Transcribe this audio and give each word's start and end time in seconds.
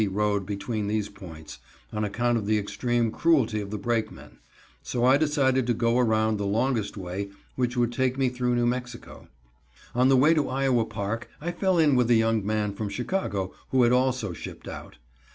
road 0.07 0.47
between 0.47 0.87
these 0.87 1.09
points, 1.09 1.59
on 1.93 2.03
account 2.03 2.35
of 2.35 2.47
the 2.47 2.57
extreme 2.57 3.11
cruelty 3.11 3.61
of 3.61 3.69
the 3.69 3.77
brakemen, 3.77 4.39
so 4.81 5.05
I 5.05 5.15
decided 5.15 5.67
to 5.67 5.75
go 5.75 5.99
around 5.99 6.37
the 6.37 6.45
longest 6.47 6.97
way, 6.97 7.29
which 7.55 7.77
would 7.77 7.93
take 7.93 8.17
me 8.17 8.27
through 8.29 8.55
New 8.55 8.65
Mexico. 8.65 9.27
On 9.93 10.09
the 10.09 10.17
way 10.17 10.33
to 10.33 10.49
Iowa 10.49 10.85
Park, 10.87 11.29
I 11.39 11.51
fell 11.51 11.77
in 11.77 11.95
with 11.95 12.09
a 12.09 12.15
young 12.15 12.43
man 12.43 12.73
from 12.73 12.89
Chicago, 12.89 13.53
who 13.69 13.83
had 13.83 13.91
also 13.91 14.33
shipped 14.33 14.67
out. 14.67 14.97